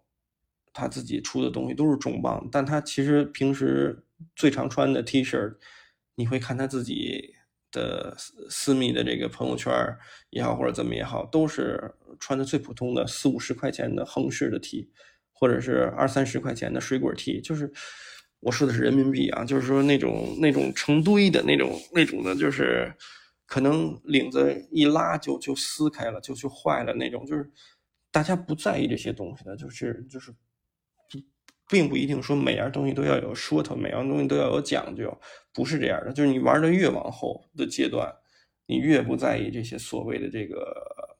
[0.74, 4.04] 他自己出的东西都是重磅，但他其实平时
[4.34, 5.54] 最常穿的 T 恤，
[6.16, 7.34] 你会看他自己
[7.72, 9.72] 的私私密的这个朋友圈
[10.28, 14.90] 也好，或者怎么也好，都是穿的最普通的四五十块钱的横式的 T，
[15.32, 17.72] 或者是二三十块钱的水果 T，就是。
[18.46, 22.94] 我说的是人民币啊，就是说那种那种成堆的那种那种的，就是
[23.44, 27.50] 可能领子一拉就就撕开了，就就坏了那种，就是
[28.12, 30.32] 大家不在意这些东西的，就是就是
[31.68, 35.12] 并不一定说每样东西都要有说头，每样东西都要有讲究，
[35.52, 36.12] 不是这样的。
[36.12, 38.14] 就是你玩的越往后的阶段，
[38.66, 41.18] 你越不在意这些所谓的这个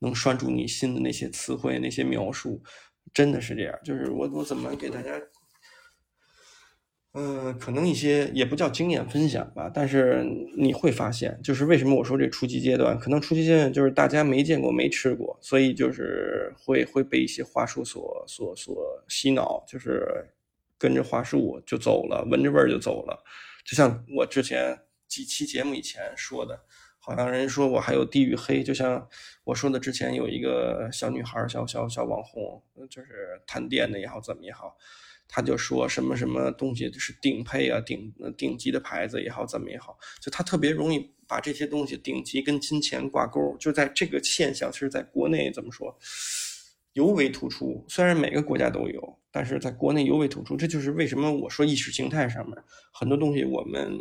[0.00, 2.60] 能拴住你心的那些词汇、那些描述，
[3.12, 3.78] 真的是这样。
[3.84, 5.12] 就是我我怎么给大家？
[7.16, 10.24] 嗯，可能一些也不叫经验分享吧，但是
[10.56, 20.28] 你会发现，就是为什么我说这初级阶段，可能初级阶段就是大家没见过、没吃过，所以就是会会被一些话术所所所洗脑，就是
[20.76, 23.22] 跟着话术就走了，闻着味儿就走了。
[23.64, 26.58] 就像我之前几期节目以前说的，
[26.98, 29.08] 好像人说我还有地域黑，就像
[29.44, 32.60] 我说的之前有一个小女孩、小小小网红，
[32.90, 34.76] 就是探店的也好，怎么也好。
[35.28, 45.98] 他就说什么什么东西是顶配啊，顶顶级的牌子也好，怎么也好，就他特别容易把这些东西顶级跟金钱挂钩，就在这个现象，其实在国内怎么说
[46.92, 47.84] 尤为突出。
[47.88, 50.56] 虽然每个国家都有，但是在国内尤为突出。
[50.56, 52.56] 这就是为什么我说意识形态上面
[52.92, 53.98] 很多东西我们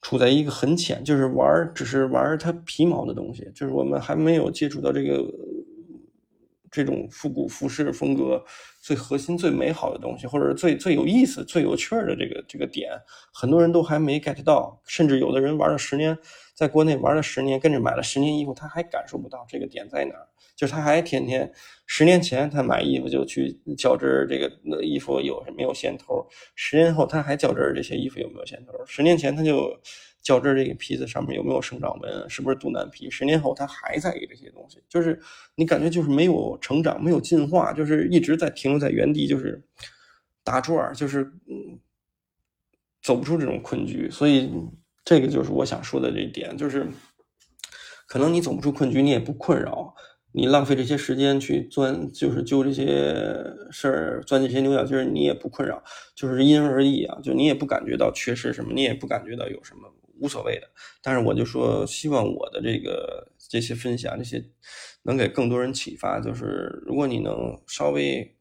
[0.00, 5.24] 处在一个很浅，就是玩只是玩它皮毛的东西，就是我们还没有接触到这个。
[6.70, 8.42] 这种复古服饰风格
[8.80, 12.90] 最核心、最美好的东西，或者最最有意思、最有趣儿的这个这个点，
[13.32, 16.16] 很多人都还没 get 到，甚至有的人玩了十年，
[16.54, 21.50] 在国内玩了十年，跟着买了十年衣服，他还感受不到这个点在哪儿，就是他还天天
[21.86, 29.76] 十年前他买衣服就去较真儿，这个衣服有没有线头，十年后他还较真儿这些衣服有没有线头，十年前他就。
[30.22, 32.28] 较真这个皮子上面有没有生长纹？
[32.28, 33.10] 是不是肚腩皮？
[33.10, 35.18] 十年后他还在意这些东西，就是
[35.54, 39.62] 你感觉就是没有成长，没有进化，就是一直在停留在原地，就是
[40.44, 41.78] 打转，就是嗯，
[43.02, 44.10] 走不出这种困局。
[44.10, 44.50] 所以
[45.04, 46.86] 这个就是我想说的这一点，就是
[48.06, 49.94] 可能你走不出困局，你也不困扰，
[50.32, 52.84] 你浪费这些时间去钻，就是揪这些
[53.70, 55.82] 事儿，钻这些牛角尖，你也不困扰，
[56.14, 57.18] 就是因人而异啊。
[57.22, 59.90] 就你也不感觉到缺失什么，你也不感觉到有什么。
[60.20, 60.70] 无所谓的，
[61.02, 64.44] 但是我就说，希望我的这个这些分享，这些
[65.02, 66.20] 能给更多人启发。
[66.20, 68.36] 就是如果你能稍微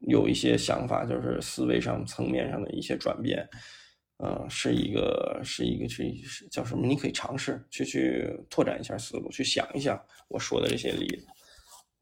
[0.00, 3.48] 有一些想法，就是思维上层面上的一些转变，
[4.18, 6.86] 呃，是一个是一个是是叫什么？
[6.86, 11.26] 你可以尝试去去拓展一下思路，去想一想我说的这些例子。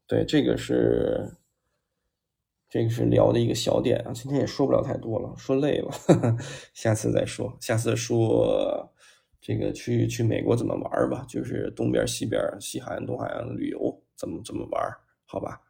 [0.07, 1.27] 对，这个是。
[2.75, 5.89] 这个是聊的一个小点啊，今天也说不了太多了，说累了，
[6.75, 7.55] 下次再说。
[7.61, 8.91] 下次说
[9.39, 14.83] 这个去去美国怎么玩吧，就是东边、西边、西海岸、东海岸旅游怎么怎么玩，
[15.25, 15.61] 好吧？